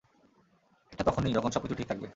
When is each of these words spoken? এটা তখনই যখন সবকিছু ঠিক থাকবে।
এটা 0.91 1.03
তখনই 1.03 1.33
যখন 1.33 1.49
সবকিছু 1.51 1.75
ঠিক 1.75 1.87
থাকবে। 1.87 2.07